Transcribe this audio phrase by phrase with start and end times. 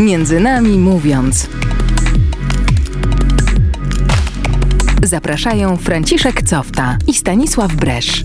[0.00, 1.48] Między nami mówiąc.
[5.02, 8.24] Zapraszają Franciszek Cofta i Stanisław Bresz.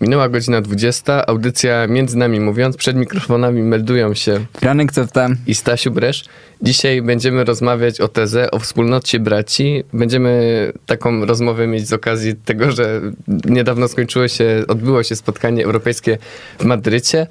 [0.00, 2.76] Minęła godzina 20, audycja Między Nami Mówiąc.
[2.76, 6.24] Przed mikrofonami meldują się Franek Cofta i Stasiu Bresz.
[6.62, 9.84] Dzisiaj będziemy rozmawiać o tezę, o wspólnocie braci.
[9.92, 13.00] Będziemy taką rozmowę mieć z okazji tego, że
[13.44, 16.18] niedawno skończyło się, odbyło się spotkanie europejskie
[16.58, 17.26] w Madrycie.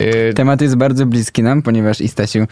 [0.00, 2.46] Y, Temat jest bardzo bliski nam, ponieważ i Stasiu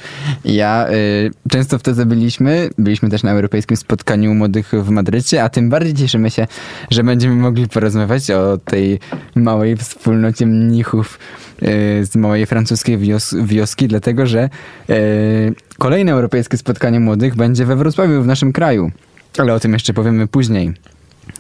[0.44, 2.70] i ja y, często w to byliśmy.
[2.78, 6.46] Byliśmy też na europejskim spotkaniu młodych w Madrycie, a tym bardziej cieszymy się,
[6.90, 8.98] że będziemy mogli porozmawiać o tej
[9.34, 11.18] małej wspólnocie mnichów
[11.62, 14.50] y, z małej francuskiej wios wioski, dlatego że
[14.90, 18.90] y, kolejne europejskie spotkanie młodych będzie we Wrocławiu, w naszym kraju.
[19.38, 20.74] Ale o tym jeszcze powiemy później.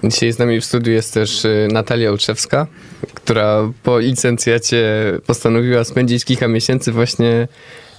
[0.04, 2.66] Dzisiaj z nami w studiu jest też y, Natalia Olszewska,
[3.14, 4.84] która po licencjacie
[5.26, 7.48] postanowiła spędzić kilka miesięcy właśnie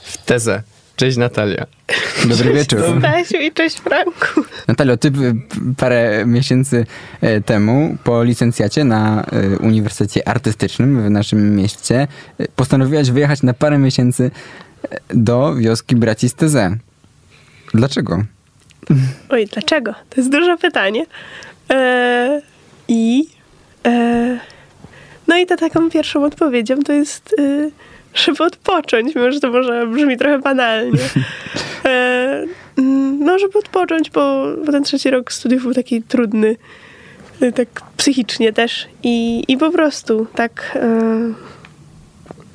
[0.04, 0.64] w tezę.
[0.96, 1.66] Cześć Natalia.
[2.30, 2.80] Dobry wieczór.
[2.80, 4.42] Cześć Stasiu i cześć Franku.
[4.68, 5.12] Natalio, ty
[5.78, 6.86] parę miesięcy
[7.22, 12.08] e, temu po licencjacie na e, Uniwersytecie Artystycznym w naszym mieście
[12.40, 14.32] e, postanowiłaś wyjechać na parę miesięcy
[15.10, 16.78] do wioski braci z Teze.
[17.74, 18.24] Dlaczego?
[19.30, 19.94] Oj, dlaczego?
[20.10, 21.06] To jest duże pytanie.
[21.72, 22.42] E,
[22.88, 23.28] I
[23.86, 24.40] e,
[25.28, 27.70] no i ta taką pierwszą odpowiedzią to jest, e,
[28.14, 31.00] żeby odpocząć, mimo że to może brzmi trochę banalnie.
[33.20, 36.56] no, żeby odpocząć, bo, bo ten trzeci rok studiów był taki trudny,
[37.56, 38.88] tak psychicznie też.
[39.04, 40.78] I, i po prostu tak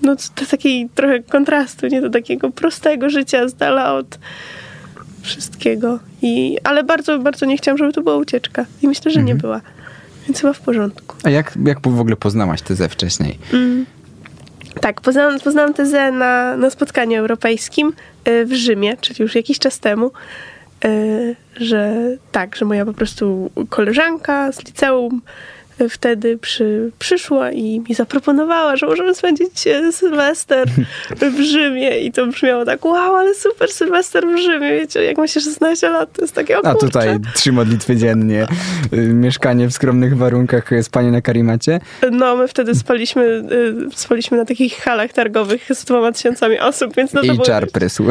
[0.02, 4.18] no do takiej trochę kontrastu, nie do takiego prostego życia z dala od
[5.22, 5.98] wszystkiego.
[6.22, 8.66] I, ale bardzo, bardzo nie chciałam, żeby to była ucieczka.
[8.82, 9.38] I myślę, że nie mhm.
[9.38, 9.60] była.
[10.28, 11.16] Więc chyba w porządku.
[11.24, 13.38] A jak, jak w ogóle poznałaś tezę wcześniej?
[13.52, 13.86] Mm.
[14.80, 17.92] Tak, poznałam, poznałam tezę na, na spotkaniu europejskim
[18.28, 20.10] y, w Rzymie, czyli już jakiś czas temu,
[20.84, 21.96] y, że
[22.32, 25.22] tak, że moja po prostu koleżanka z liceum
[25.88, 30.68] wtedy przy, przyszła i mi zaproponowała, że możemy spędzić e, Sylwester
[31.36, 35.28] w Rzymie i to brzmiało tak, wow, ale super Sylwester w Rzymie, wiecie, jak ma
[35.28, 38.46] się 16 lat, to jest takie o A tutaj trzy modlitwy dziennie,
[38.92, 41.80] y, mieszkanie w skromnych warunkach, spanie na karimacie?
[42.10, 47.12] No, my wtedy spaliśmy, y, spaliśmy na takich halach targowych z dwoma tysiącami osób, więc
[47.12, 47.44] no to I było...
[47.44, 48.04] czar prysł.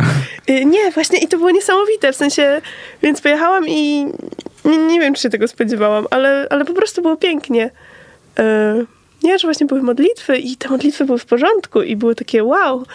[0.49, 2.61] Y, nie, właśnie i to było niesamowite, w sensie,
[3.03, 4.05] więc pojechałam i
[4.66, 7.72] nie, nie wiem, czy się tego spodziewałam, ale, ale po prostu było pięknie.
[8.38, 8.85] Yy,
[9.23, 12.85] nie, że właśnie były modlitwy i te modlitwy były w porządku i były takie wow.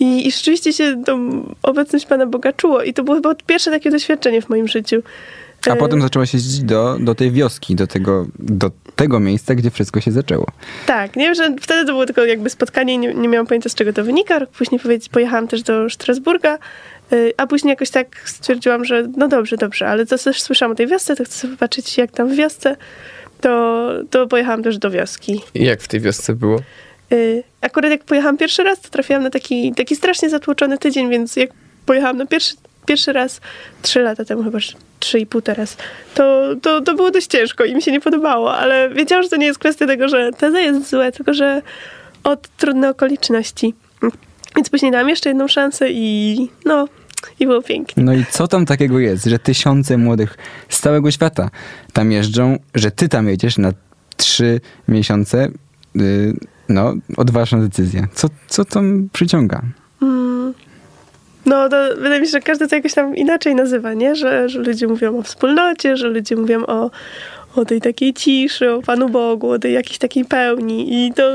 [0.00, 2.82] I, I rzeczywiście się tą obecność Pana Boga czuło.
[2.82, 5.02] I to było chyba pierwsze takie doświadczenie w moim życiu.
[5.66, 9.70] A yy, potem zaczęłaś jeździć do, do tej wioski, do tego, do tego miejsca, gdzie
[9.70, 10.46] wszystko się zaczęło.
[10.86, 13.74] Tak, nie wiem, że wtedy to było tylko jakby spotkanie nie, nie miałam pojęcia, z
[13.74, 14.46] czego to wynika.
[14.46, 14.80] Później
[15.12, 16.58] pojechałam też do Strasburga
[17.36, 20.86] a później jakoś tak stwierdziłam, że no dobrze, dobrze, ale to też słyszałam o tej
[20.86, 22.76] wiosce, to chcę zobaczyć jak tam w wiosce.
[23.40, 25.40] To, to pojechałam też do wioski.
[25.54, 26.58] I jak w tej wiosce było?
[27.12, 31.36] Y, akurat jak pojechałam pierwszy raz, to trafiłam na taki, taki strasznie zatłoczony tydzień, więc
[31.36, 31.50] jak
[31.86, 32.54] pojechałam na pierwszy,
[32.86, 33.40] pierwszy raz,
[33.82, 34.58] trzy lata temu chyba,
[35.00, 35.76] trzy i pół teraz,
[36.14, 39.36] to, to, to było dość ciężko i mi się nie podobało, ale wiedziałam, że to
[39.36, 41.62] nie jest kwestia tego, że teza jest złe, tylko że
[42.24, 43.74] od trudne okoliczności.
[44.56, 46.88] Więc później dałam jeszcze jedną szansę i no,
[47.40, 48.04] i było pięknie.
[48.04, 51.50] No i co tam takiego jest, że tysiące młodych z całego świata
[51.92, 53.72] tam jeżdżą, że ty tam jedziesz na
[54.16, 55.48] trzy miesiące,
[55.94, 56.34] yy,
[56.68, 58.08] no, odważna decyzja.
[58.14, 59.62] Co, co tam przyciąga?
[60.02, 60.54] Mm.
[61.46, 64.16] No, to wydaje mi się, że każdy to jakoś tam inaczej nazywa, nie?
[64.16, 66.90] Że, że ludzie mówią o wspólnocie, że ludzie mówią o,
[67.56, 71.32] o tej takiej ciszy, o Panu Bogu, o tej jakiejś takiej pełni i to,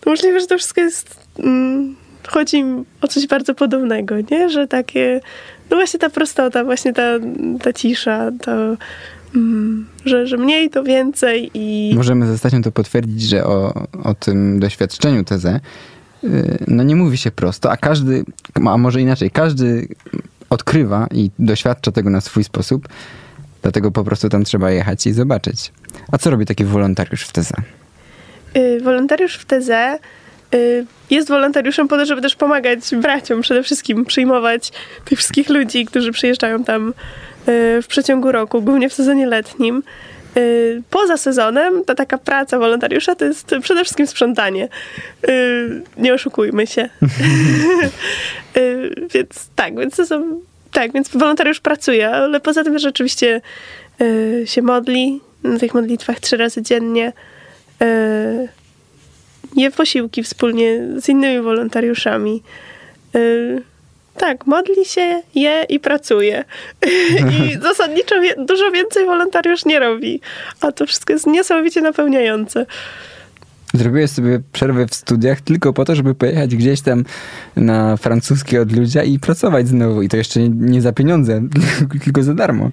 [0.00, 1.16] to możliwe, że to wszystko jest...
[1.38, 1.96] Mm,
[2.28, 2.64] chodzi
[3.00, 4.50] o coś bardzo podobnego, nie?
[4.50, 5.20] Że takie,
[5.70, 7.02] no właśnie ta prostota, właśnie ta,
[7.62, 8.76] ta cisza, to
[9.34, 11.92] mm, że, że mniej to więcej i...
[11.96, 15.60] Możemy ze Stasią to potwierdzić, że o, o tym doświadczeniu tezę
[16.24, 19.88] y, no nie mówi się prosto, a każdy, a może inaczej, każdy
[20.50, 22.88] odkrywa i doświadcza tego na swój sposób,
[23.62, 25.72] dlatego po prostu tam trzeba jechać i zobaczyć.
[26.12, 27.54] A co robi taki wolontariusz w tezę?
[28.54, 29.98] Yy, wolontariusz w tezę Y,
[31.10, 34.72] jest wolontariuszem po to, żeby też pomagać braciom, przede wszystkim przyjmować
[35.04, 36.92] tych wszystkich ludzi, którzy przyjeżdżają tam y,
[37.82, 39.82] w przeciągu roku, głównie w sezonie letnim.
[40.36, 44.68] Y, poza sezonem ta taka praca wolontariusza to jest przede wszystkim sprzątanie.
[45.96, 46.88] Nie oszukujmy się.
[49.14, 50.40] więc tak, więc to są,
[50.72, 53.40] tak, więc wolontariusz pracuje, ale poza tym rzeczywiście
[54.44, 57.12] się modli na tych modlitwach trzy razy dziennie
[59.58, 62.42] je posiłki wspólnie z innymi wolontariuszami.
[63.16, 63.62] y,
[64.18, 66.44] tak, modli się, je i pracuje.
[67.38, 70.20] I zasadniczo dużo więcej wolontariusz nie robi.
[70.60, 72.66] A to wszystko jest niesamowicie napełniające.
[73.74, 77.04] Zrobiłeś sobie przerwę w studiach tylko po to, żeby pojechać gdzieś tam
[77.56, 80.02] na francuskie odludzia i pracować znowu.
[80.02, 81.42] I to jeszcze nie, nie za pieniądze,
[82.04, 82.70] tylko za darmo.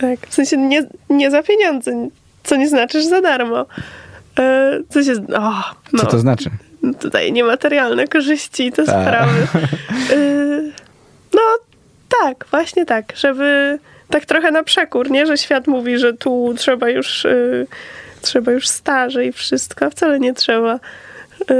[0.00, 2.08] Tak, w sensie nie, nie za pieniądze,
[2.44, 3.66] co nie znaczy, że za darmo.
[4.38, 5.12] E, co się...
[5.12, 5.62] O,
[5.92, 6.50] no, Co to znaczy?
[7.00, 9.02] Tutaj niematerialne korzyści i te Tak.
[9.02, 9.46] sprawy.
[10.12, 10.16] E,
[11.34, 11.40] no
[12.20, 13.78] tak, właśnie tak, żeby
[14.10, 15.26] tak trochę na przekór, nie?
[15.26, 17.66] Że świat mówi, że tu trzeba już, e,
[18.22, 20.74] trzeba już staże i wszystko, a wcale nie trzeba.
[20.74, 21.54] E,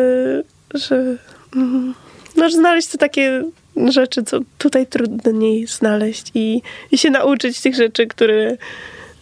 [0.74, 1.16] że,
[1.56, 1.94] mm,
[2.36, 3.44] no, że znaleźć to takie
[3.88, 8.56] rzeczy, co tutaj trudniej znaleźć i, i się nauczyć tych rzeczy, które,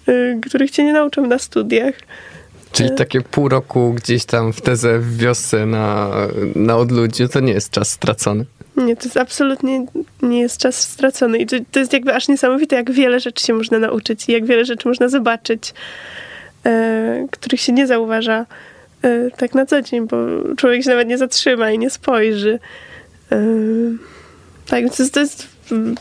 [0.07, 1.95] e, których cię nie nauczą na studiach.
[2.79, 6.11] Czyli takie pół roku gdzieś tam w tezę w wiosce na,
[6.55, 8.45] na odludziu, to nie jest czas stracony.
[8.77, 9.87] Nie, to jest absolutnie
[10.23, 11.39] nie jest czas stracony.
[11.39, 14.47] I to, to jest jakby aż niesamowite, jak wiele rzeczy się można nauczyć i jak
[14.47, 15.75] wiele rzeczy można zobaczyć,
[16.67, 18.47] e, których się nie zauważa
[19.03, 20.17] e, tak na co dzień, bo
[20.57, 22.59] człowiek się nawet nie zatrzyma i nie spojrzy.
[24.67, 25.47] Tak, więc to jest, to jest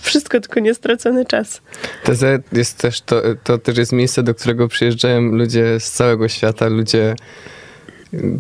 [0.01, 1.61] wszystko, tylko nie stracony czas.
[2.03, 6.67] Tezę jest też, to, to też jest miejsce, do którego przyjeżdżają ludzie z całego świata,
[6.67, 7.15] ludzie,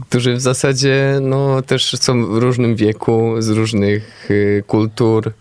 [0.09, 5.33] którzy w zasadzie no, też są w różnym wieku, z różnych y, kultur,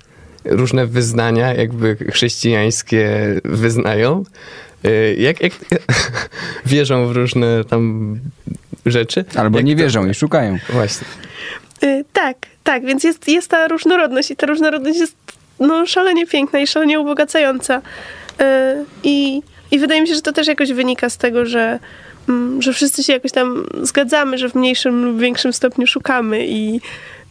[0.44, 3.10] różne wyznania jakby chrześcijańskie
[3.44, 4.24] wyznają.
[4.84, 5.52] Y, jak, jak
[6.66, 8.16] wierzą w różne tam
[8.86, 9.24] rzeczy.
[9.34, 10.58] Albo Jak nie to- wierzą i szukają.
[10.72, 11.06] Właśnie.
[11.84, 15.16] Y, tak, tak, więc jest, jest ta różnorodność i ta różnorodność jest
[15.60, 17.78] no, szalenie piękna i szalenie ubogacająca.
[17.78, 18.44] Y,
[19.04, 21.78] I, I wydaje mi się, że to też jakoś wynika z tego, że,
[22.28, 26.80] mm, że wszyscy się jakoś tam zgadzamy, że w mniejszym lub większym stopniu szukamy i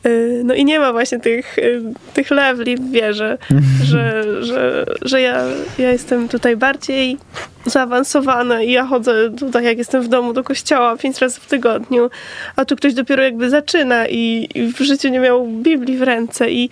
[0.06, 1.82] y, no i nie ma właśnie tych, y,
[2.14, 3.38] tych lewli w wierze,
[3.92, 5.44] że, że, że ja,
[5.78, 7.18] ja jestem tutaj bardziej
[7.66, 12.10] zaawansowana i ja chodzę tutaj, jak jestem w domu, do kościoła pięć razy w tygodniu,
[12.56, 16.52] a tu ktoś dopiero jakby zaczyna i, i w życiu nie miał Biblii w ręce
[16.52, 16.70] i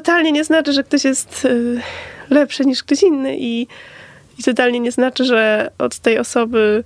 [0.00, 1.80] totalnie nie znaczy, że ktoś jest y,
[2.30, 3.66] lepszy niż ktoś inny i,
[4.38, 6.84] i totalnie nie znaczy, że od tej osoby,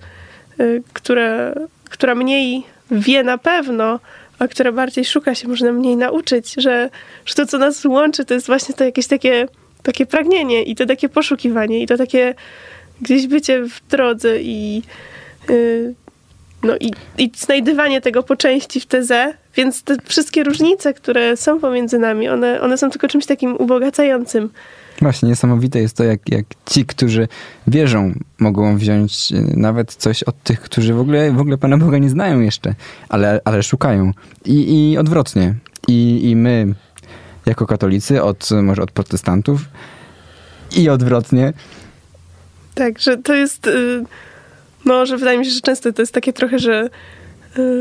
[0.61, 1.55] y, która,
[1.85, 4.01] która mniej wie na pewno,
[4.39, 6.91] a która bardziej szuka się, można mniej nauczyć, że,
[7.27, 9.49] że to, co nas łączy, to jest właśnie to jakieś takie,
[9.83, 12.35] takie pragnienie i to takie poszukiwanie i to takie
[13.01, 14.83] gdzieś bycie w drodze i,
[15.51, 15.95] y,
[16.63, 21.61] no i, i znajdywanie tego po części w tezę, więc te wszystkie różnice, które są
[21.61, 24.51] pomiędzy nami, one, one są tylko czymś takim ubogacającym.
[25.01, 27.29] Właśnie niesamowite jest to, jak, jak ci, którzy
[27.67, 31.99] wierzą, mogą wziąć e, nawet coś od tych, którzy w ogóle, w ogóle Pana Boga
[31.99, 32.75] nie znają jeszcze,
[33.09, 34.13] ale, ale szukają.
[34.45, 35.55] I, I odwrotnie.
[35.89, 36.75] I, I my,
[37.47, 39.61] jako katolicy, od, może od protestantów,
[40.77, 41.53] i odwrotnie,
[42.75, 44.05] Tak, że to jest, y,
[44.85, 46.91] no, że wydaje mi się, że często to jest takie trochę, że, y,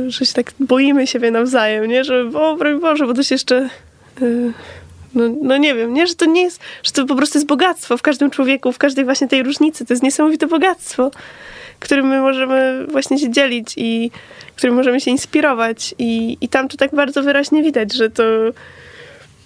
[0.07, 2.03] że się tak boimy siebie nawzajem, nie?
[2.03, 3.69] Że o, broń Boże, bo to się jeszcze...
[4.21, 4.53] y,
[5.15, 6.07] No, no nie wiem, nie?
[6.07, 9.05] Że to nie jest, że to po prostu jest bogactwo w każdym człowieku, w każdej
[9.05, 9.85] właśnie tej różnicy.
[9.85, 11.11] To jest niesamowite bogactwo,
[11.79, 14.11] którym my możemy właśnie się dzielić i
[14.55, 15.95] którym możemy się inspirować.
[15.97, 18.23] I, i tam to tak bardzo wyraźnie widać, że to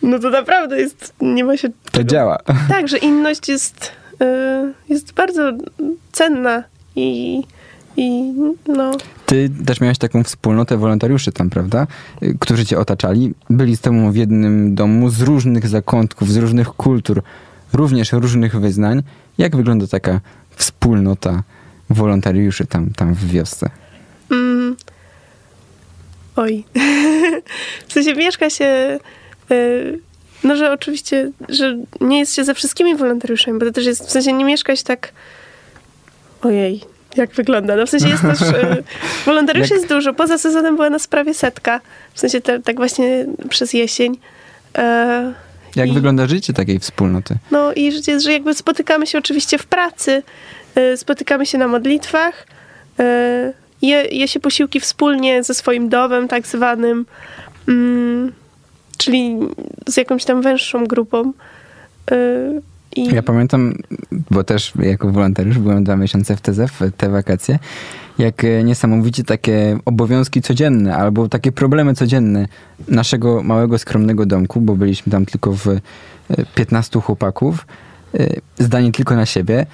[0.01, 2.38] no to naprawdę jest, nie ma się to czego działa.
[2.70, 4.25] tak, że inność jest, y,
[4.89, 5.51] jest bardzo
[6.12, 6.63] cenna
[6.96, 7.42] i,
[7.98, 8.34] i
[8.68, 8.92] no.
[9.26, 11.88] Ty też miałeś taką wspólnotę wolontariuszy tam, prawda?
[12.40, 13.34] Którzy cię otaczali.
[13.50, 17.24] Byli z tobą w jednym domu z różnych zakątków, z różnych kultur,
[17.74, 19.04] również różnych wyznań.
[19.38, 20.20] Jak wygląda taka
[20.56, 21.44] wspólnota
[21.90, 23.70] wolontariuszy tam, tam w wiosce?
[24.32, 24.76] Mm,
[26.36, 26.64] oj.
[27.88, 29.00] w sensie mieszka się.
[29.52, 30.00] y,
[30.44, 34.12] no, że oczywiście, że nie jest się ze wszystkimi wolontariuszami, bo to też jest, w
[34.12, 35.12] sensie nie mieszka się tak.
[36.42, 36.82] Ojej,
[37.15, 37.75] jak wygląda?
[37.75, 38.41] No w sensie jest też.
[38.41, 38.84] y,
[39.25, 40.13] Wolontariuszy Jak- jest dużo.
[40.13, 41.82] Poza sezonem była nas prawie setka.
[42.13, 44.17] W sensie te, tak właśnie przez jesień.
[44.77, 45.34] E,
[45.75, 47.36] Jak i- wygląda życie takiej wspólnoty?
[47.51, 50.24] No i życie jest, że jakby spotykamy się oczywiście w pracy,
[50.77, 52.48] y, spotykamy się na modlitwach,
[53.00, 53.03] y,
[53.82, 57.05] je, je się posiłki wspólnie ze swoim domem tak zwanym,
[57.67, 58.32] mm,
[58.98, 59.38] czyli
[59.88, 61.34] z jakąś tam węższą grupą.
[62.12, 62.62] Y,
[62.96, 63.74] I Ja pamiętam,
[64.32, 67.60] bo też jako wolontariusz byłem dwa miesiące w TZ w te wakacje,
[68.20, 72.48] jak e, niesamowicie takie obowiązki codzienne albo takie problemy codzienne
[72.88, 75.82] naszego małego, skromnego domku, bo byliśmy tam tylko w e,
[76.56, 77.68] 15 chłopaków,
[78.16, 79.66] y, zdani tylko na siebie.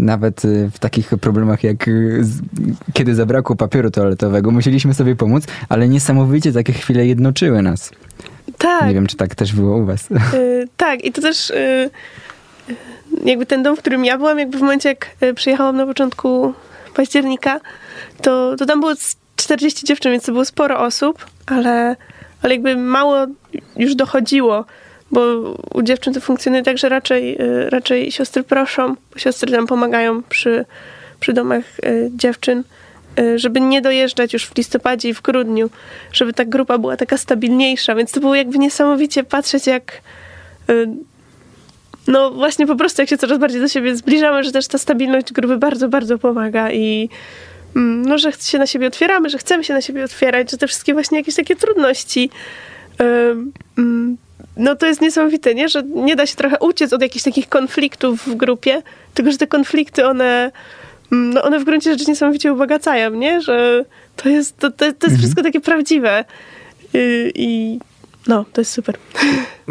[0.00, 1.90] Nawet w takich problemach jak
[2.92, 7.90] kiedy zabrakło papieru toaletowego, musieliśmy sobie pomóc, ale niesamowicie takie chwile jednoczyły nas.
[8.60, 8.88] Tak.
[8.88, 10.08] Nie wiem, czy tak też było u was.
[10.34, 11.54] Y, tak, i to też y,
[12.70, 12.76] y,
[13.24, 16.54] jakby ten dom, w którym ja byłam, jakby w momencie, jak y, przyjechałam na początku
[16.94, 17.60] października,
[18.22, 21.96] to, to tam było z 40 dziewczyn, więc to było sporo osób, ale,
[22.42, 23.26] ale jakby mało
[23.76, 24.64] już dochodziło,
[25.10, 25.20] bo
[25.74, 30.22] u dziewczyn to funkcjonuje tak, że raczej, y, raczej siostry proszą, bo siostry nam pomagają
[30.22, 30.64] przy,
[31.20, 32.62] przy domach y, dziewczyn,
[33.36, 35.70] żeby nie dojeżdżać już w listopadzie i w grudniu,
[36.12, 40.02] żeby ta grupa była taka stabilniejsza, więc to było jakby niesamowicie patrzeć, jak
[40.70, 40.88] y,
[42.06, 45.32] no właśnie po prostu jak się coraz bardziej do siebie zbliżamy, że też ta stabilność
[45.32, 47.08] grupy bardzo, bardzo pomaga i
[47.76, 50.66] mm, no, że się na siebie otwieramy, że chcemy się na siebie otwierać, że te
[50.66, 52.30] wszystkie właśnie jakieś takie trudności
[53.00, 54.16] ym, mm,
[54.56, 55.68] no to jest niesamowite, nie?
[55.68, 58.82] Że nie da się trochę uciec od jakichś takich konfliktów w grupie,
[59.14, 60.50] tylko że te konflikty, one,
[61.10, 63.40] no one w gruncie rzeczy niesamowicie ubogacają, nie?
[63.40, 63.84] Że
[64.16, 66.24] to jest, to, to, to jest wszystko takie prawdziwe
[66.92, 67.78] Yy, i
[68.26, 68.96] no, to jest super.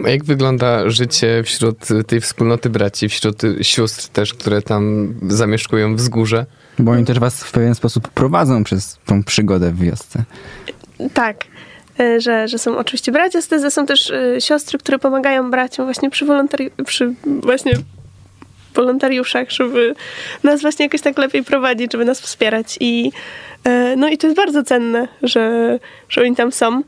[0.06, 1.78] A Jak wygląda życie wśród
[2.08, 6.46] tej wspólnoty braci, wśród sióstr też, które tam zamieszkują wzgórze?
[6.80, 10.24] Bo oni też was w pewien sposób prowadzą przez tą przygodę w wiosce.
[11.14, 11.46] Tak,
[12.00, 15.86] e, że, że są oczywiście bracia z tezy, są też e, siostry, które pomagają braciom
[15.86, 17.74] właśnie przy, wolontari- przy właśnie
[18.80, 19.96] wolontariuszach, żeby
[20.44, 22.78] nas właśnie jakoś tak lepiej prowadzić, żeby nas wspierać.
[22.80, 23.12] I,
[23.64, 25.44] e, no i to jest bardzo cenne, że,
[26.10, 26.82] że oni tam są.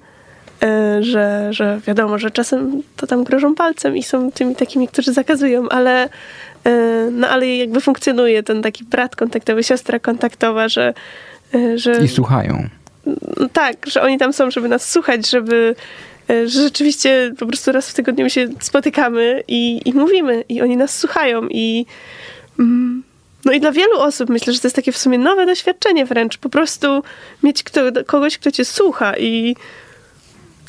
[0.64, 5.14] e, Że, że wiadomo, że czasem to tam grożą palcem i są tymi takimi, którzy
[5.14, 6.10] zakazują, ale,
[6.66, 6.72] e,
[7.12, 10.94] no, ale jakby funkcjonuje ten taki brat kontaktowy, siostra kontaktowa, że,
[11.76, 12.70] że I słuchają.
[13.40, 15.76] no tak, że oni tam są, żeby nas słuchać, żeby
[16.46, 20.98] że rzeczywiście po prostu raz w tygodniu się spotykamy i, i mówimy i oni nas
[21.00, 21.86] słuchają i
[22.60, 23.04] mm,
[23.46, 26.38] no i dla wielu osób myślę, że to jest takie w sumie nowe doświadczenie wręcz,
[26.38, 27.04] po prostu
[27.44, 29.56] mieć kto, kogoś, kto cię słucha i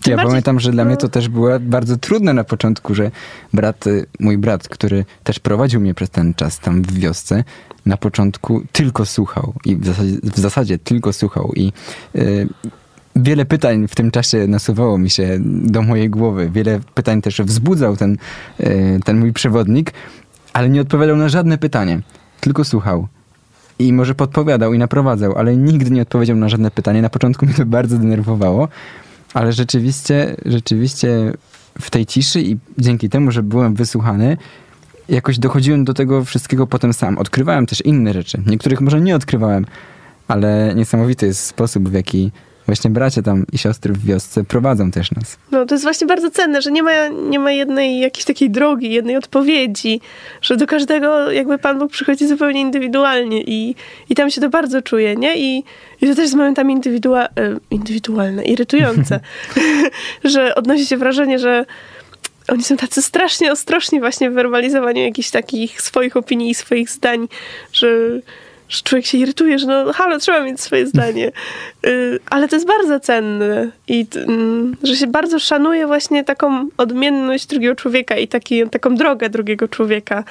[0.07, 0.88] Ja bardziej- pamiętam, że dla no.
[0.88, 3.11] mnie to też było bardzo trudne na początku, że
[3.52, 7.45] brat, y, mój brat, który też prowadził mnie przez ten czas tam w wiosce,
[7.87, 11.73] na początku tylko słuchał i w zasadzie, w zasadzie tylko słuchał i
[12.16, 12.49] y,
[13.16, 16.50] wiele pytań w tym czasie nasuwało mi się do mojej głowy.
[16.50, 18.16] Wiele pytań też wzbudzał ten,
[18.61, 19.92] y, ten mój przewodnik,
[20.52, 22.00] ale nie odpowiadał na żadne pytanie,
[22.40, 23.07] tylko słuchał.
[23.78, 27.02] I może podpowiadał i naprowadzał, ale nigdy nie odpowiedział na żadne pytanie.
[27.02, 28.69] Na początku mnie to bardzo denerwowało,
[29.35, 31.33] ale rzeczywiście, rzeczywiście
[31.81, 34.37] w tej ciszy i dzięki temu, że byłem wysłuchany,
[35.09, 37.19] jakoś dochodziłem do tego wszystkiego potem sam.
[37.19, 38.42] Odkrywałem też inne rzeczy.
[38.47, 39.66] Niektórych może nie odkrywałem,
[40.28, 42.33] ale niesamowity jest sposób, w jaki
[42.72, 45.36] właśnie bracia tam i siostry w wiosce prowadzą też nas.
[45.50, 48.92] No, to jest właśnie bardzo cenne, że nie ma, nie ma jednej jakiejś takiej drogi,
[48.92, 50.00] jednej odpowiedzi,
[50.42, 53.74] że do każdego jakby Pan Bóg przychodzi zupełnie indywidualnie i,
[54.10, 55.36] i tam się to bardzo czuje, nie?
[55.36, 55.64] I,
[56.00, 57.28] i to też jest momentami indywidua, e,
[57.70, 59.20] indywidualne, irytujące,
[60.24, 61.64] że odnosi się wrażenie, że
[62.48, 67.28] oni są tacy strasznie ostrożni właśnie w werbalizowaniu jakichś takich swoich opinii i swoich zdań,
[67.72, 67.86] że,
[68.72, 71.32] że człowiek się irytuje, że no halo, trzeba mieć swoje zdanie.
[71.86, 77.46] Y, Ale to jest bardzo cenne i mm, że się bardzo szanuje właśnie taką odmienność
[77.46, 80.24] drugiego człowieka i taki, taką drogę drugiego człowieka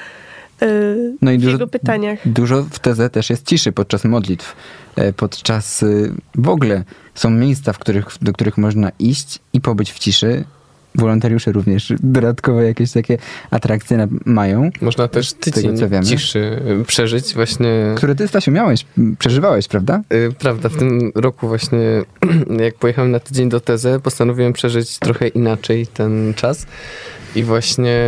[0.62, 2.18] y, No i w dużo, jego pytaniach.
[2.26, 4.56] dużo w tezę też jest ciszy podczas modlitw.
[4.96, 6.84] E, Podczas y, w ogóle
[7.14, 10.44] są miejsca, w których, do których można iść i pobyć w ciszy.
[10.94, 13.18] Wolontariusze również dodatkowe jakieś takie
[13.50, 14.70] atrakcje mają.
[14.80, 16.06] Można też tego, tydzień co wiemy.
[16.06, 17.94] ciszy przeżyć właśnie.
[17.96, 18.86] Które ty, Stasiu, miałeś,
[19.18, 20.02] przeżywałeś, prawda?
[20.12, 21.78] Y, Prawda, w tym roku właśnie,
[22.64, 26.66] jak pojechałem na tydzień do Tezę, postanowiłem przeżyć trochę inaczej ten czas.
[27.36, 27.98] I właśnie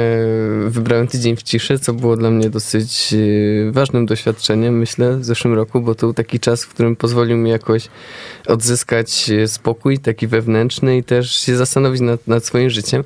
[0.69, 5.55] wybrałem tydzień w ciszy, co było dla mnie dosyć y, ważnym doświadczeniem, myślę, w zeszłym
[5.55, 7.89] roku, bo to był taki czas, w którym pozwolił mi jakoś
[8.47, 13.05] odzyskać y, spokój taki wewnętrzny i też się zastanowić nad, nad swoim życiem.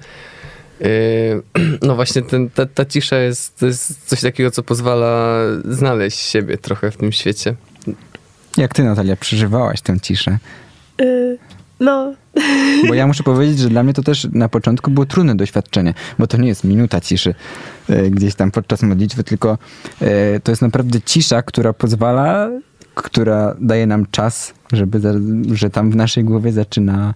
[0.81, 1.43] Y,
[1.87, 6.59] No właśnie, ten, ta, ta cisza jest, to jest coś takiego, co pozwala znaleźć siebie
[6.59, 7.55] trochę w tym świecie.
[8.57, 10.39] Jak ty, Natalia, przeżywałaś tę ciszę?
[11.01, 11.39] Y,
[11.81, 12.15] No,
[12.89, 16.27] Bo ja muszę powiedzieć, że dla mnie to też na początku było trudne doświadczenie, bo
[16.27, 17.35] to nie jest minuta ciszy
[17.89, 19.59] e, gdzieś tam podczas modlitwy, tylko
[20.45, 22.51] to jest naprawdę cisza, która pozwala,
[22.95, 25.13] która daje nam czas, żeby, za,
[25.53, 27.15] że tam w naszej głowie zaczyna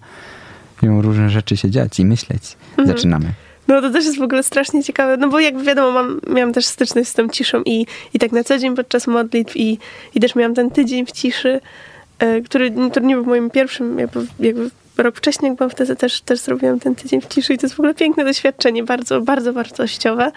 [0.81, 2.57] ją różne rzeczy się dziać i myśleć.
[2.85, 3.25] Zaczynamy.
[3.67, 6.65] No to też jest w ogóle strasznie ciekawe, no bo jakby wiadomo, mam, miałam też
[6.65, 9.79] styczność z tą ciszą i, i tak na co dzień podczas modlitw i,
[10.15, 11.59] i też miałam ten tydzień w ciszy,
[12.19, 16.21] e, który, który nie był moim pierwszym jakby, jakby rok wcześniej, jak byłam wtedy, też,
[16.21, 19.53] też zrobiłam ten tydzień w ciszy i to jest w ogóle piękne doświadczenie, bardzo, bardzo
[19.53, 20.31] wartościowe.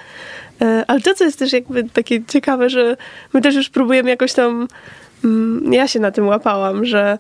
[0.61, 2.97] E, ale to, co jest też jakby takie ciekawe, że
[3.33, 4.69] my też już próbujemy jakoś tam,
[5.25, 7.19] mm, ja się na tym łapałam, że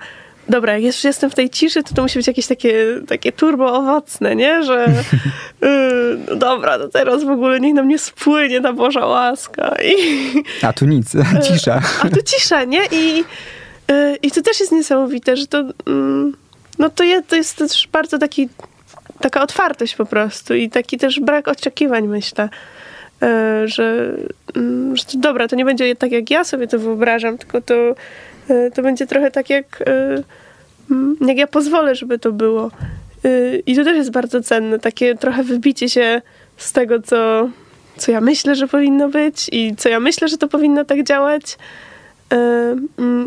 [0.48, 2.74] dobra, jak już jestem w tej ciszy, to to musi być jakieś takie,
[3.08, 4.62] takie turbo owocne, nie?
[4.62, 4.86] Że
[5.62, 9.76] yy, dobra, to teraz w ogóle niech nam nie spłynie ta Boża łaska.
[9.84, 9.94] I,
[10.62, 11.12] A tu nic,
[11.48, 11.80] cisza.
[12.02, 12.80] a tu cisza, nie?
[12.92, 13.24] I,
[13.88, 16.36] yy, i to też jest niesamowite, że to, mm,
[16.78, 18.48] no to, je, to jest też bardzo taki,
[19.20, 22.48] taka otwartość po prostu i taki też brak oczekiwań, myślę.
[23.20, 23.28] Yy,
[23.68, 24.12] że,
[24.56, 27.74] mm, że to dobra, to nie będzie tak, jak ja sobie to wyobrażam, tylko to,
[27.74, 27.94] yy,
[28.74, 29.82] to będzie trochę tak, jak,
[30.90, 32.70] mm, jak ja pozwolę, żeby to było.
[33.24, 36.22] Yy, I to też jest bardzo cenne, takie trochę wybicie się
[36.56, 37.48] z tego, co,
[37.96, 41.58] co ja myślę, że powinno być i co ja myślę, że to powinno tak działać.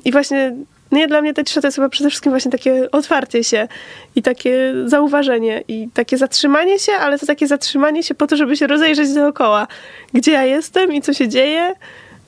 [0.06, 0.56] I właśnie
[0.92, 3.68] nie, dla mnie ta cisza to jest chyba przede wszystkim właśnie takie otwarcie się
[4.16, 8.58] i takie zauważenie i takie zatrzymanie się, ale to takie zatrzymanie się po to, żeby
[8.58, 9.68] się rozejrzeć dookoła,
[10.14, 11.76] gdzie ja jestem i co się dzieje,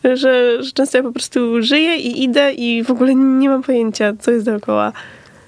[0.04, 4.14] że, że często ja po prostu żyję i idę i w ogóle nie mam pojęcia,
[4.20, 4.94] co jest dookoła.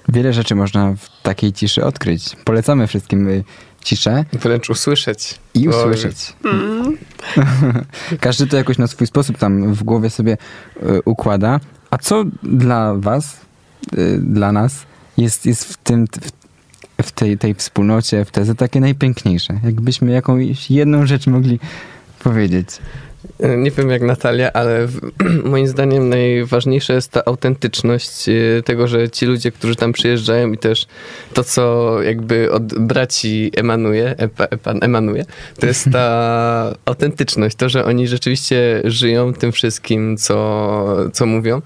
[0.08, 2.36] Wiele rzeczy można w takiej ciszy odkryć.
[2.44, 3.44] Polecamy wszystkim y,
[3.84, 5.38] ciszę Wręcz usłyszeć.
[5.54, 6.32] i usłyszeć.
[6.44, 6.96] Mm.
[8.20, 10.36] Każdy to jakoś na swój sposób tam w głowie sobie
[10.76, 11.60] y, układa.
[11.90, 13.40] A co dla was,
[13.98, 16.30] y, dla nas jest, jest w tym, w,
[17.02, 19.60] w tej, tej wspólnocie, w tezę takie najpiękniejsze?
[19.64, 21.58] Jakbyśmy jakąś jedną rzecz mogli
[22.18, 22.68] powiedzieć.
[23.40, 24.88] E, Nie wiem jak Natalia, ale
[25.44, 30.58] moim zdaniem najważniejsza jest ta autentyczność e, tego, że ci ludzie, którzy tam przyjeżdżają i
[30.58, 30.86] też
[31.34, 35.24] to, co jakby od braci emanuje, epa, epan, emanuje,
[35.60, 41.62] to jest ta autentyczność, to, że oni rzeczywiście żyją tym wszystkim, co, co mówią.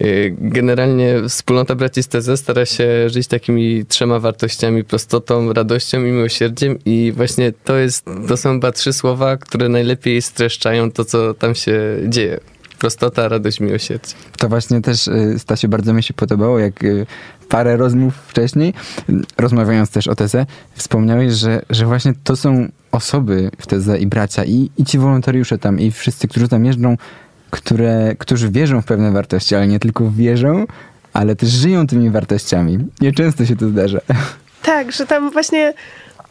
[0.00, 6.78] E, Generalnie wspólnota braci TZ stara się żyć takimi trzema wartościami, prostotą, radością i miłosierdziem
[6.84, 11.54] i właśnie to jest, to są chyba trzy słowa, które najlepiej streszczają to, co tam
[11.54, 12.40] się dzieje.
[12.78, 14.14] Prostota, radość, miłosierdzie.
[14.38, 17.06] To właśnie też, y, Stasiu, bardzo mi się podobało, jak y,
[17.48, 18.74] parę rozmów wcześniej,
[19.10, 24.06] y, rozmawiając też o tezę, wspomniałeś, że, że właśnie to są osoby w tezę i
[24.06, 26.96] bracia, i, i ci wolontariusze tam, i wszyscy, którzy tam jeżdżą,
[27.52, 30.66] które, którzy wierzą w pewne wartości, ale nie tylko wierzą,
[31.12, 32.78] ale też żyją tymi wartościami.
[33.00, 34.00] Nieczęsto się to zdarza.
[34.62, 35.74] Tak, że tam właśnie,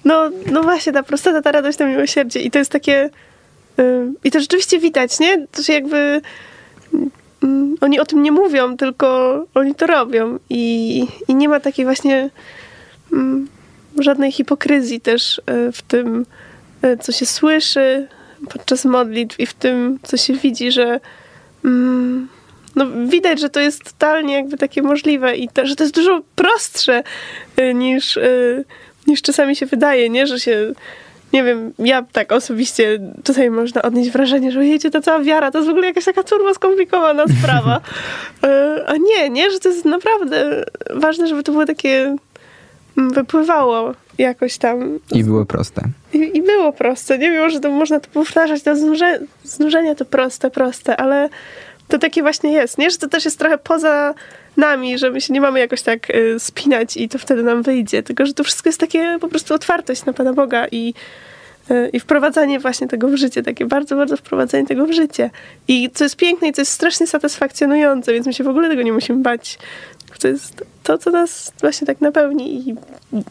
[0.05, 3.09] no, no właśnie, ta prostota, ta radość, to miłosierdzie i to jest takie,
[3.79, 5.47] y, i to rzeczywiście widać, nie?
[5.47, 6.21] To się jakby,
[7.43, 11.85] mm, oni o tym nie mówią, tylko oni to robią i, i nie ma takiej
[11.85, 12.29] właśnie
[13.13, 13.47] mm,
[13.99, 16.25] żadnej hipokryzji też y, w tym,
[16.85, 18.07] y, co się słyszy
[18.49, 20.99] podczas modlitw i w tym, co się widzi, że
[21.65, 22.27] mm,
[22.75, 26.21] no, widać, że to jest totalnie jakby takie możliwe i to, że to jest dużo
[26.35, 27.03] prostsze
[27.59, 28.65] y, niż, y,
[29.07, 30.27] niż czasami się wydaje, nie?
[30.27, 30.73] Że się,
[31.33, 35.57] nie wiem, ja tak osobiście czasami można odnieść wrażenie, że jedzie ta cała wiara, to
[35.57, 37.81] jest w ogóle jakaś taka turbo skomplikowana sprawa.
[38.45, 39.51] Y, A nie, nie?
[39.51, 42.15] Że to jest naprawdę ważne, żeby to było takie
[43.09, 45.81] wypływało jakoś tam I było proste.
[46.13, 47.17] i, I było proste.
[47.17, 51.29] Nie wiem, że to można to powtarzać do znuże, znużenia, to proste, proste, ale
[51.87, 52.91] to takie właśnie jest, nie?
[52.91, 54.13] Że to też jest trochę poza
[54.57, 58.03] nami, że my się nie mamy jakoś tak y, spinać i to wtedy nam wyjdzie.
[58.03, 60.93] Tylko, że to wszystko jest takie po prostu otwartość na Pana Boga i,
[61.93, 63.43] i wprowadzanie właśnie tego w życie.
[63.43, 65.29] Takie bardzo, bardzo wprowadzenie tego w życie.
[65.67, 68.81] I co jest piękne i co jest strasznie satysfakcjonujące, więc my się w ogóle tego
[68.81, 69.57] nie musimy bać.
[70.19, 72.75] To jest to, co nas właśnie tak napełni i,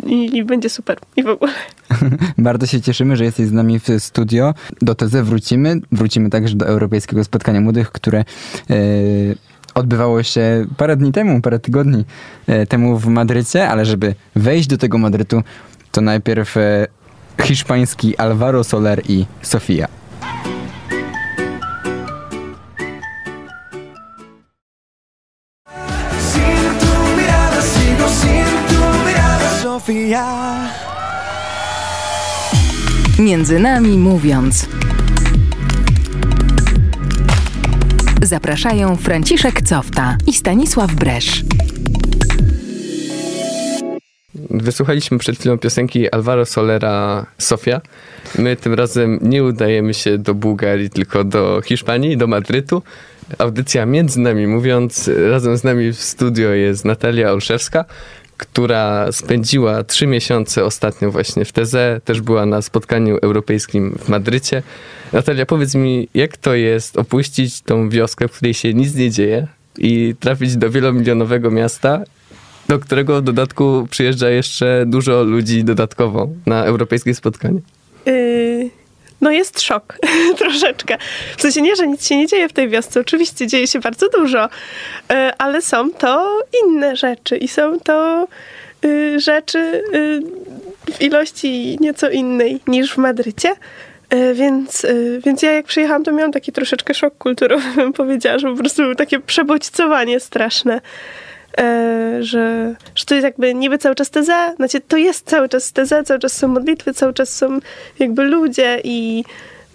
[0.07, 0.99] i, i będzie super.
[1.17, 1.53] I w ogóle.
[2.39, 4.55] Bardzo się cieszymy, że jesteś z nami w studio.
[4.83, 5.81] Do TZ wrócimy.
[5.93, 8.25] Wrócimy także do Europejskiego Spotkania Młodych, które e,
[9.75, 12.05] odbywało się parę dni temu, parę tygodni
[12.47, 15.43] e, temu w Madrycie, ale żeby wejść do tego Madrytu,
[15.93, 16.87] to najpierw e,
[17.43, 19.89] hiszpański Alvaro Soler i Sofia.
[33.19, 34.67] Między nami mówiąc.
[38.23, 41.45] Zapraszają Franciszek Cofta i Stanisław Bresz.
[44.35, 47.81] Wysłuchaliśmy przed chwilą piosenki Alvaro Solera Sofia.
[48.39, 52.83] My tym razem nie udajemy się do Bułgarii, tylko do Hiszpanii, do Madrytu.
[53.39, 57.85] Audycja między nami mówiąc, razem z nami w studio jest Natalia Olszewska,
[58.37, 64.63] która spędziła trzy miesiące ostatnio właśnie w Teze, też była na spotkaniu europejskim w Madrycie.
[65.13, 69.47] Natalia, powiedz mi, jak to jest opuścić tą wioskę, w której się nic nie dzieje
[69.79, 72.05] i trafić do wielomilionowego miasta
[72.71, 77.61] do którego dodatku przyjeżdża jeszcze dużo ludzi dodatkowo na europejskie spotkanie.
[78.07, 78.71] Yy,
[79.21, 79.99] no jest szok
[80.39, 80.99] troszeczkę.
[81.37, 83.01] W sensie nie, że nic się nie dzieje w tej wiosce.
[83.01, 84.43] Oczywiście dzieje się bardzo dużo,
[85.11, 88.29] yy, ale są to inne rzeczy i są to
[88.83, 89.83] yy, rzeczy
[90.93, 93.53] w ilości nieco innej niż w Madrycie.
[94.35, 94.87] Więc,
[95.25, 98.95] więc ja jak przyjechałam, to miałam taki troszeczkę szok kulturowy, bym powiedziała, że po prostu
[98.95, 100.81] takie przebodźcowanie straszne.
[101.59, 105.73] E, że, że to jest jakby niby cały czas teza, znaczy to jest cały czas
[105.73, 107.59] teza, cały czas są modlitwy, cały czas są
[107.99, 109.25] jakby ludzie i,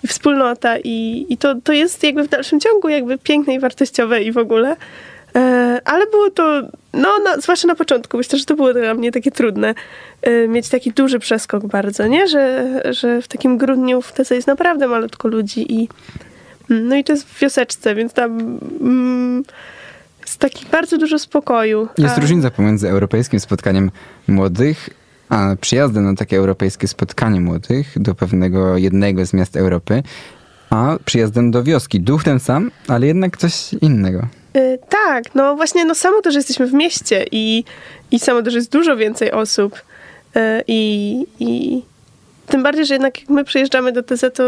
[0.04, 4.24] i wspólnota i, i to, to jest jakby w dalszym ciągu jakby piękne i wartościowe
[4.24, 4.76] i w ogóle.
[5.36, 6.62] E, Ale było to,
[6.94, 9.76] no na, zwłaszcza na początku, myślę, że to było dla mnie takie trudne,
[10.22, 12.28] e, mieć taki duży przeskok bardzo, nie?
[12.28, 15.90] Że, że w takim grudniu w teze jest naprawdę malutko ludzi i
[16.70, 19.44] no i to jest w wioseczce, więc tam mm,
[20.36, 21.88] jest taki bardzo dużo spokoju.
[21.98, 23.92] Jest A- różnica pomiędzy europejskim spotkaniem
[24.28, 24.90] młodych,
[25.30, 30.04] a przyjazdem na takie europejskie spotkanie młodych do pewnego jednego z miast Europy,
[30.70, 32.00] a przyjazdem do wioski.
[32.00, 34.28] Duch ten sam, ale jednak coś innego.
[34.58, 37.64] Y, Tak, no właśnie, no samo to, że jesteśmy w mieście i,
[38.12, 40.82] i samo to, że jest dużo więcej osób y, i,
[41.40, 41.82] i
[42.48, 44.44] tym bardziej, że jednak jak my przyjeżdżamy do TZ, to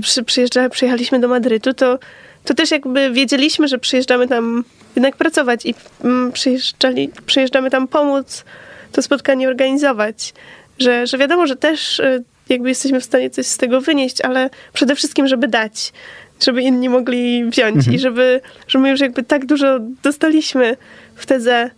[0.00, 1.98] przy, przyjeżdża, przyjechaliśmy do Madrytu, to,
[2.44, 4.64] to też jakby wiedzieliśmy, że przyjeżdżamy tam
[4.96, 5.74] jednak pracować i
[6.04, 8.44] mm, przyjeżdżali, przyjeżdżamy tam pomóc
[8.92, 10.34] to spotkanie organizować.
[10.78, 14.50] Że, że wiadomo, że też y, jakby jesteśmy w stanie coś z tego wynieść, ale
[14.72, 15.92] przede wszystkim, żeby dać,
[16.40, 20.76] żeby inni mogli wziąć i żeby, że my już jakby tak dużo dostaliśmy
[21.14, 21.70] w tezę,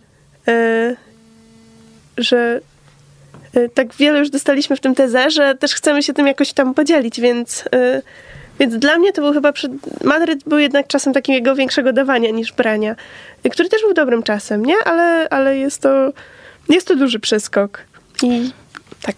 [0.47, 0.95] y,
[2.17, 2.61] że
[3.57, 6.73] y, tak wiele już dostaliśmy w tym tezę, że też chcemy się tym jakoś tam
[6.73, 8.01] podzielić, więc, y,
[8.59, 9.71] więc dla mnie to był chyba przed...
[10.03, 12.95] Madryt był jednak czasem takiego większego dawania niż brania,
[13.51, 14.75] który też był dobrym czasem, nie?
[14.85, 16.11] Ale, ale jest to
[16.69, 17.81] jest to duży przeskok
[18.23, 18.51] i
[19.01, 19.15] tak.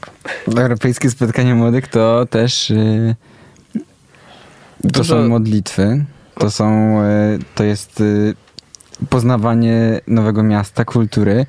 [0.58, 3.16] Europejskie spotkanie młodych to też y,
[4.84, 6.06] to Dużo- są modlitwy,
[6.40, 8.34] to są, y, to jest y,
[9.10, 11.46] poznawanie nowego miasta, kultury,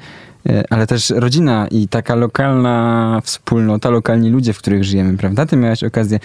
[0.71, 5.47] ale też rodzina i taka lokalna wspólnota, lokalni ludzie, w których żyjemy, prawda?
[5.47, 6.19] Ty miałaś okazję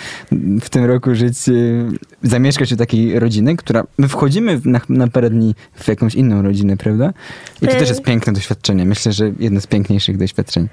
[0.61, 1.85] w tym roku żyć, y,
[2.23, 6.77] zamieszkać u takiej rodziny, która, my wchodzimy na, na parę dni w jakąś inną rodzinę,
[6.77, 7.13] prawda?
[7.61, 8.85] I to też jest piękne doświadczenie.
[8.85, 10.67] Myślę, że jedno z piękniejszych doświadczeń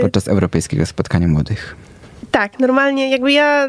[0.00, 1.76] podczas Europejskiego Spotkania Młodych.
[2.30, 3.68] Tak, normalnie jakby ja,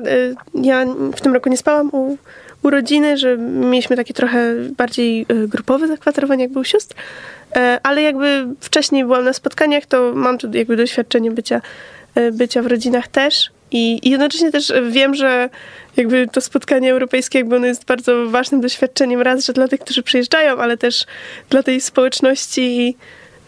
[0.53, 2.17] ja w tym roku nie spałam u,
[2.63, 6.95] u rodziny, że mieliśmy takie trochę bardziej y, grupowe zakwaterowanie, jak był sióstr,
[7.55, 11.61] E, ale jakby wcześniej byłam na spotkaniach, to mam tu jakby doświadczenie bycia,
[12.17, 15.49] y, bycia w rodzinach też i, i jednocześnie też wiem, że
[15.97, 20.03] jakby to spotkanie europejskie jakby ono jest bardzo ważnym doświadczeniem raz, że dla tych, którzy
[20.03, 21.05] przyjeżdżają, ale też
[21.49, 22.97] dla tej społeczności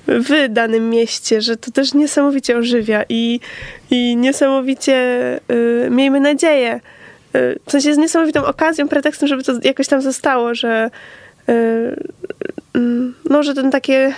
[0.08, 3.39] w danym mieście, że to też niesamowicie ożywia i,
[3.91, 4.95] i niesamowicie
[5.52, 6.80] y, miejmy nadzieję.
[7.65, 10.89] W sensie jest niesamowitą okazją, pretekstem, żeby to jakoś tam zostało, że
[11.50, 11.54] y,
[12.74, 14.13] mm, no, że ten takie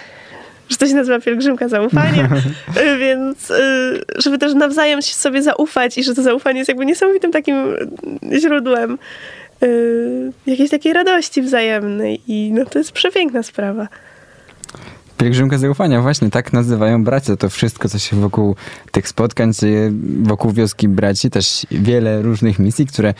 [0.69, 2.29] że to się nazywa pielgrzymka zaufania,
[2.81, 6.85] y, więc y, żeby też nawzajem się sobie zaufać i że to zaufanie jest jakby
[6.85, 7.55] niesamowitym takim
[8.39, 8.97] źródłem
[10.47, 13.87] jakiejś takiej radości wzajemnej i no to jest przepiękna sprawa.
[15.17, 17.35] Pielgrzymka zaufania, właśnie tak nazywają bracia.
[17.37, 18.55] To wszystko, co się wokół
[18.91, 19.91] tych spotkań dzieje,
[20.23, 23.13] wokół wioski braci, też wiele różnych misji, które,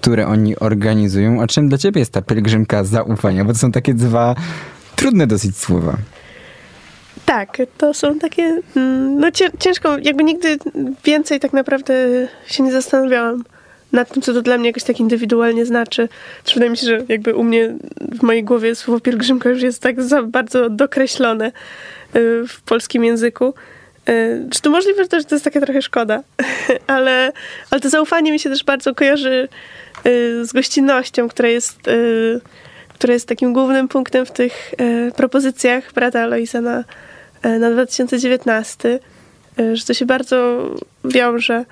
[0.00, 1.42] które oni organizują.
[1.42, 3.44] A czym dla ciebie jest ta pielgrzymka zaufania?
[3.44, 4.34] Bo to są takie dwa
[4.96, 5.96] trudne dosyć słowa.
[7.26, 10.58] Tak, to są takie, mm, no cię- ciężko, jakby nigdy
[11.04, 11.94] więcej tak naprawdę
[12.46, 13.44] się nie zastanawiałam
[13.92, 16.08] nad tym, co to dla mnie jakoś tak indywidualnie znaczy.
[16.44, 19.82] Też wydaje mi się, że jakby u mnie w mojej głowie słowo pielgrzymka już jest
[19.82, 21.52] tak za bardzo dokreślone y,
[22.48, 23.54] w polskim języku.
[24.08, 26.22] Y, Czy to możliwe, że to, jest taka trochę szkoda,
[26.86, 27.32] ale,
[27.70, 29.48] ale to zaufanie mi się też bardzo kojarzy
[30.06, 31.78] y, z gościnnością, która jest,
[32.94, 34.74] która jest takim głównym punktem w tych
[35.16, 36.84] propozycjach brata Aloisa na,
[37.42, 39.00] na 2019,
[39.60, 40.70] y, że to się bardzo
[41.04, 41.64] wiąże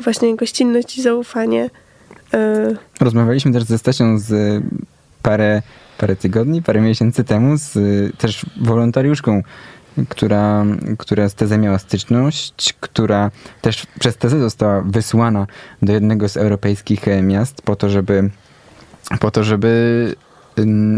[0.00, 1.70] właśnie gościnność i zaufanie.
[2.34, 4.62] y, Rozmawialiśmy też ze Stasią z y,
[5.22, 5.62] parę,
[5.98, 9.42] parę tygodni, parę miesięcy temu z y, też wolontariuszką,
[10.08, 10.64] która,
[10.98, 15.46] która z tezą miała styczność, która też przez tezę została wysłana
[15.82, 18.30] do jednego z europejskich e, miast po to, żeby,
[19.20, 20.14] po to, żeby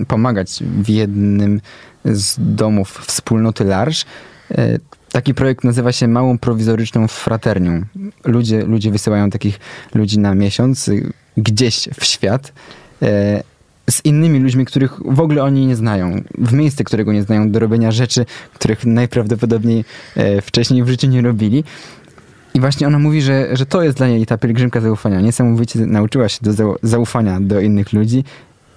[0.09, 1.61] pomagać w jednym
[2.05, 4.05] z domów wspólnoty Larsz.
[5.13, 7.83] Taki projekt nazywa się Małą Prowizoryczną Fraternią.
[8.25, 9.61] Ludzie, ludzie wysyłają takich
[9.95, 12.53] ludzi na miesiąc y, gdzieś w świat.
[13.03, 13.43] E,
[13.91, 17.59] z innymi ludźmi, których w ogóle oni nie znają, w miejsce, którego nie znają, do
[17.59, 19.85] robienia rzeczy, których najprawdopodobniej
[20.17, 21.65] e, wcześniej w życiu nie robili.
[22.55, 25.21] I właśnie ona mówi, że, że to jest dla niej ta pielgrzymka zaufania.
[25.21, 28.25] Niesamowicie nauczyła się do zau- zaufania do innych ludzi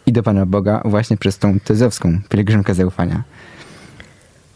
[0.05, 3.23] i do Pana Boga właśnie przez tą tezowską pielgrzymkę zaufania.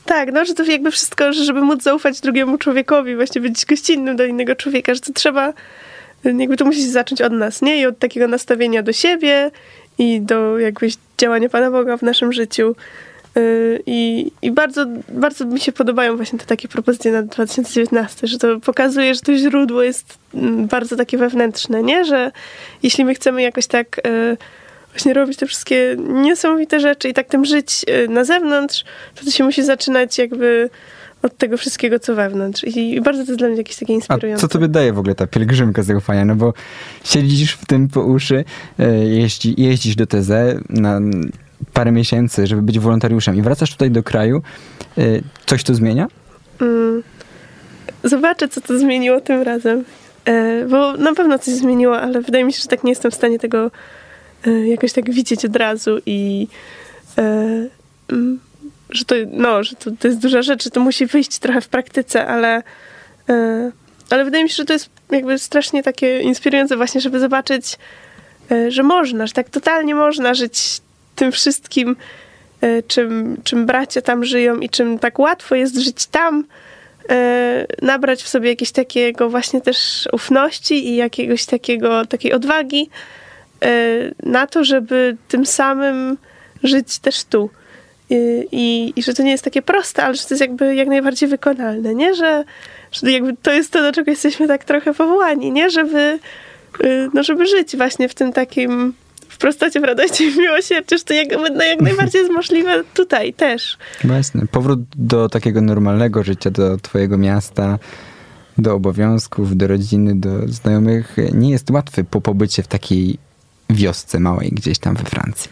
[0.10, 4.16] Tak, no, że to jakby wszystko, że żeby móc zaufać drugiemu człowiekowi, właśnie być gościnnym
[4.16, 5.54] do innego człowieka, że to trzeba,
[6.24, 7.82] jakby to musi zacząć od nas, nie?
[7.82, 9.52] I od takiego nastawienia do siebie
[9.98, 12.76] i do jakbyś działania Pana Boga w naszym życiu.
[13.36, 18.38] Yy, I, I bardzo, bardzo mi się podobają właśnie te takie propozycje na 2019, że
[18.38, 22.06] to pokazuje, że to źródło jest mm, bardzo takie wewnętrzne, nie?
[22.06, 22.32] Że
[22.84, 24.38] jeśli my chcemy jakoś tak yy,
[24.92, 28.84] właśnie robić te wszystkie niesamowite rzeczy i tak tym żyć yy, na zewnątrz,
[29.16, 30.70] to to się musi zaczynać jakby
[31.22, 32.64] od tego wszystkiego, co wewnątrz.
[32.64, 34.42] I, bardzo to jest dla mnie jakieś takie A inspirujące.
[34.42, 36.26] co tobie daje w ogóle ta pielgrzymka zaufania?
[36.26, 36.54] No bo
[37.04, 38.44] siedzisz w tym po uszy,
[38.80, 40.30] e, jeździ, jeździsz do TZ
[40.70, 41.00] na
[41.74, 44.42] parę miesięcy, żeby być wolontariuszem i wracasz tutaj do kraju.
[44.98, 45.02] E,
[45.46, 46.08] Coś to zmienia?
[46.62, 47.04] Mm.
[48.04, 49.84] Zobaczę, co to zmieniło tym razem.
[50.26, 53.16] E, bo na pewno coś zmieniło, ale wydaje mi się, że tak nie jestem w
[53.16, 53.72] stanie tego
[54.46, 56.48] jakoś tak widzieć od razu i
[57.18, 57.22] e,
[58.12, 58.40] mm,
[58.90, 61.68] że to, no, że to, to jest duża rzecz, że to musi wyjść trochę w
[61.68, 62.64] praktyce, ale,
[63.30, 63.72] e,
[64.10, 67.78] ale wydaje mi się, że to jest jakby strasznie takie inspirujące właśnie, żeby zobaczyć,
[68.52, 70.82] e, że można, że tak totalnie można żyć
[71.16, 71.96] tym wszystkim,
[72.62, 76.44] e, czym, czym bracia tam żyją i czym tak łatwo jest żyć tam,
[77.10, 82.90] e, nabrać w sobie jakiegoś takiego właśnie też ufności i jakiegoś takiego, takiej odwagi.
[82.90, 83.19] e,
[84.24, 86.18] na to, żeby tym samym
[86.64, 87.50] żyć też tu.
[88.10, 90.88] I, i, I że to nie jest takie proste, ale że to jest jakby jak
[90.88, 92.16] najbardziej wykonalne, nie?
[92.16, 92.44] Że,
[92.92, 95.70] że jakby to jest to, do czego jesteśmy tak trochę powołani, nie?
[95.70, 96.20] Żeby,
[96.84, 98.94] y, no żeby żyć właśnie w tym takim
[99.30, 103.34] w prostocie, w radości w miłosierdziu, że to jak, no jak najbardziej jest możliwe tutaj
[103.34, 103.78] też.
[104.04, 104.48] Jasne.
[104.52, 107.80] Powrót do takiego normalnego życia, do twojego miasta,
[108.58, 113.18] do obowiązków, do rodziny, do znajomych nie jest łatwy po pobycie w takiej
[113.70, 115.50] wiosce małej gdzieś tam we Francji.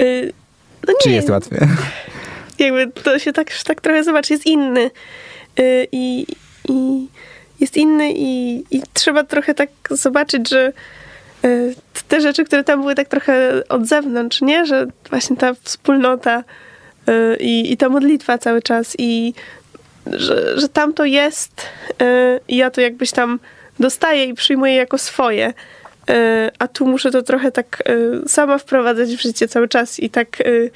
[0.00, 0.32] Y,
[0.86, 1.68] No nie, Czy jest łatwy?
[2.58, 4.90] jakby to się tak, tak trochę zobaczy, jest inny.
[5.60, 6.26] Y, I,
[6.68, 7.06] i
[7.60, 10.72] jest inny i, i trzeba trochę tak zobaczyć, że
[11.44, 11.74] y,
[12.08, 14.66] te rzeczy, które tam były tak trochę od zewnątrz, nie?
[14.66, 16.44] Że właśnie ta wspólnota
[17.08, 19.34] y, i, i ta modlitwa cały czas i
[20.06, 21.66] że, że tam to jest
[22.02, 23.38] y, i ja to jakbyś tam
[23.80, 25.52] dostaję i przyjmuję jako swoje.
[26.10, 30.10] Y, A tu muszę to trochę tak y, sama wprowadzać w życie cały czas i
[30.10, 30.70] tak y,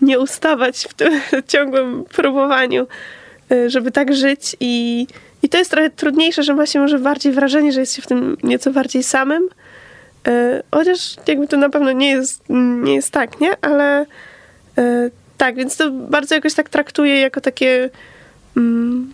[0.00, 2.86] nie ustawać w tym ciągłym próbowaniu,
[3.66, 4.56] żeby tak żyć.
[4.60, 5.06] I,
[5.42, 8.06] I to jest trochę trudniejsze, że ma się może bardziej wrażenie, że jest się w
[8.06, 9.48] tym nieco bardziej samym.
[10.70, 12.42] Chociaż jakby to na pewno nie jest,
[12.82, 13.56] nie jest tak, nie?
[13.60, 14.06] Ale
[15.38, 17.90] tak, więc to bardzo jakoś tak traktuję jako takie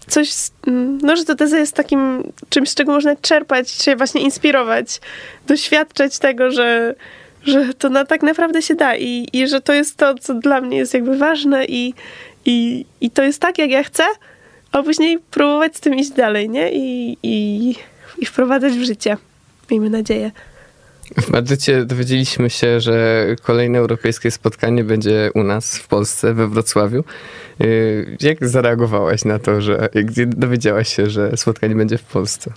[0.07, 3.97] coś, z- mm, no, że to teza jest takim czymś, z czego można czerpać, się
[3.97, 5.01] właśnie inspirować,
[5.47, 6.95] doświadczać tego, że,
[7.43, 10.61] że to na, tak naprawdę się da i, i że to jest to, co dla
[10.61, 11.95] mnie jest jakby ważne i,
[12.45, 14.05] i, i to jest tak, jak ja chcę,
[14.73, 16.73] a później próbować z tym iść dalej, nie?
[16.73, 17.75] I, i,
[18.19, 19.17] i wprowadzać w życie.
[19.71, 20.31] Miejmy nadzieję.
[21.19, 27.05] W Madrycie dowiedzieliśmy się, że kolejne europejskie spotkanie będzie u nas w Polsce, we Wrocławiu.
[27.59, 32.53] Yy, Jak zareagowałaś na to, że jak dowiedziałaś się, że spotkanie będzie w Polsce?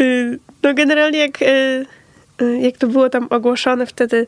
[0.00, 1.86] Y, No generalnie jak, y,
[2.42, 4.26] y, jak to było tam ogłoszone wtedy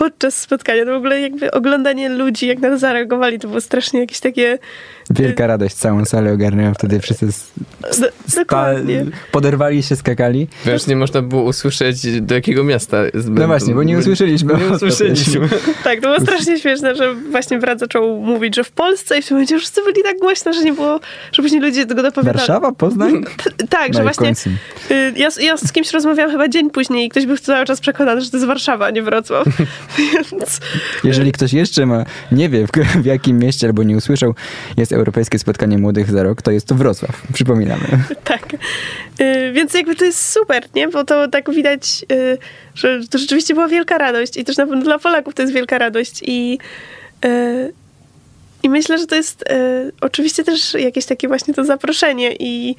[0.00, 4.00] podczas spotkania, to w ogóle jakby oglądanie ludzi, jak na to zareagowali, to było strasznie
[4.00, 4.58] jakieś takie...
[5.10, 7.26] Wielka radość, całą salę ogarnęła wtedy wszyscy
[8.36, 9.06] dokładnie.
[9.32, 10.48] poderwali się, skakali.
[10.66, 12.96] Wiesz, nie można było usłyszeć, do jakiego miasta
[13.28, 14.54] No właśnie, bo nie usłyszeliśmy.
[14.54, 15.48] Nie usłyszeliśmy.
[15.84, 19.26] Tak, to było strasznie śmieszne, że właśnie brat zaczął mówić, że w Polsce i w
[19.26, 21.00] tym momencie wszyscy byli tak głośno, że nie było,
[21.32, 22.38] że później ludzie tego dopowiadali.
[22.38, 23.12] Warszawa, Poznań?
[23.70, 24.32] Tak, No że i właśnie
[24.90, 28.20] y, ja, ja z kimś rozmawiałam chyba dzień później i ktoś był cały czas przekonany,
[28.20, 29.46] że to jest Warszawa, a nie Wrocław.
[30.32, 30.60] Więc
[31.04, 32.70] Jeżeli ktoś jeszcze ma, nie wie w,
[33.02, 34.34] w jakim mieście albo nie usłyszał,
[34.76, 37.22] jest Europejskie Spotkanie Młodych za rok, to jest to Wrocław.
[37.32, 37.84] Przypominamy.
[38.24, 38.54] tak.
[39.20, 40.88] Y, Więc jakby to jest super, nie?
[40.88, 42.38] Bo to tak widać, y,
[42.74, 45.78] że to rzeczywiście była wielka radość i też na pewno dla Polaków to jest wielka
[45.78, 46.58] radość i
[47.24, 47.72] y,
[48.62, 49.44] i myślę, że to jest
[50.00, 52.76] oczywiście też jakieś takie właśnie to zaproszenie i,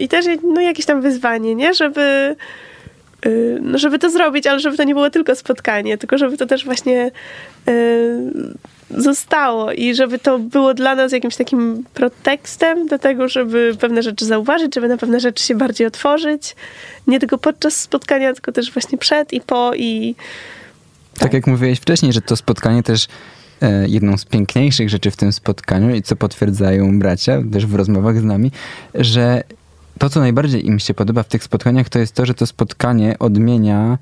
[0.00, 1.74] i też no, jakieś tam wyzwanie, nie?
[1.74, 2.36] Żeby,
[3.60, 6.64] no, żeby to zrobić, ale żeby to nie było tylko spotkanie, tylko żeby to też
[6.64, 7.10] właśnie
[7.68, 8.32] y,
[8.90, 14.24] zostało i żeby to było dla nas jakimś takim pretekstem do tego, żeby pewne rzeczy
[14.24, 16.56] zauważyć, żeby na pewne rzeczy się bardziej otworzyć.
[17.06, 20.14] Nie tylko podczas spotkania, tylko też właśnie przed i po i
[21.18, 23.06] Tak jak mówiłeś wcześniej, że to spotkanie też
[23.62, 28.20] e, jedną z piękniejszych rzeczy w tym spotkaniu i co potwierdzają bracia też w rozmowach
[28.20, 28.50] z nami,
[28.94, 29.42] że
[29.98, 33.18] to, co najbardziej im się podoba w tych spotkaniach, to jest to, że to spotkanie
[33.18, 33.98] odmienia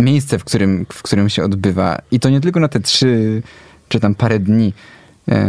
[0.00, 1.98] miejsce, w którym, w którym się odbywa.
[2.10, 3.42] I to nie tylko na te trzy
[3.88, 4.72] czy tam parę dni,
[5.28, 5.48] e,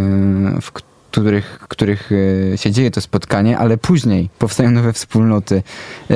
[0.62, 2.10] w których, których
[2.54, 5.64] e, się dzieje to spotkanie, ale później powstają nowe wspólnoty.
[6.12, 6.16] E,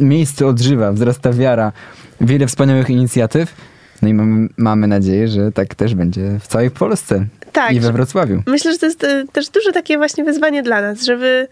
[0.00, 1.72] Miejsce odżywa, wzrasta wiara,
[2.20, 3.54] wiele wspaniałych inicjatyw.
[4.02, 7.92] No i mamy, mamy nadzieję, że tak też będzie w całej Polsce Tak, i we
[7.92, 8.42] Wrocławiu.
[8.46, 11.48] Myślę, że to jest też duże takie właśnie wyzwanie dla nas, żeby,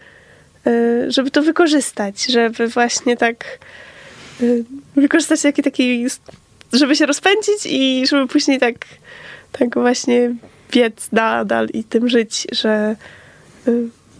[1.07, 3.59] żeby to wykorzystać, żeby właśnie tak
[4.41, 4.45] e,
[4.95, 6.05] wykorzystać taki taki,
[6.73, 8.75] żeby się rozpędzić i żeby później tak,
[9.51, 10.35] tak właśnie
[10.71, 12.95] biec nadal i tym żyć, że
[13.67, 13.71] e,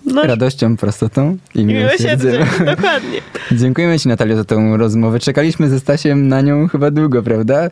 [0.06, 2.32] no, Radością, prostotą i miłosierdziem.
[2.32, 3.22] miłosierdzie, dokładnie.
[3.62, 5.20] Dziękujemy Ci, Natalio, za tą rozmowę.
[5.20, 7.70] Czekaliśmy ze Stasiem na nią chyba długo, prawda?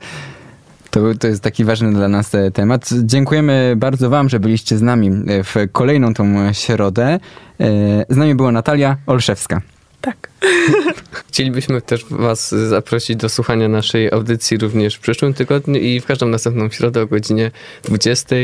[0.91, 2.89] To, to jest taki ważny dla nas e, temat.
[3.03, 7.19] Dziękujemy bardzo Wam, że byliście z nami e, w kolejną tą środę.
[7.59, 9.61] E, Z nami była Natalia Olszewska.
[10.01, 10.29] Tak.
[11.29, 16.27] Chcielibyśmy też Was zaprosić do słuchania naszej audycji również w przyszłym tygodniu i w każdą
[16.27, 17.51] następną środę o godzinie
[17.83, 18.35] 20.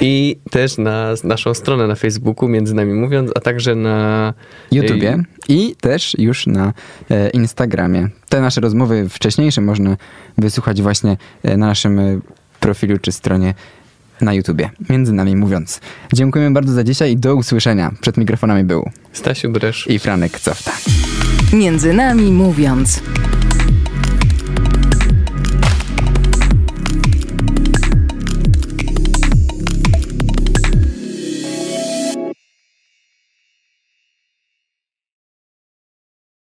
[0.00, 4.34] I też na naszą stronę na Facebooku, między nami mówiąc, a także na
[4.72, 6.72] YouTubie i też już na
[7.10, 8.08] e, Instagramie.
[8.28, 9.96] Te nasze rozmowy wcześniejsze można
[10.38, 12.20] wysłuchać właśnie e, na naszym e,
[12.60, 13.54] profilu czy stronie
[14.20, 14.70] na YouTubie.
[14.90, 15.80] Między nami mówiąc.
[16.12, 17.92] Dziękujemy bardzo za dzisiaj i do usłyszenia.
[18.00, 19.86] Przed mikrofonami był Stasiu Bresz.
[19.90, 20.72] i Franek Cofta.
[21.52, 23.02] Między nami mówiąc.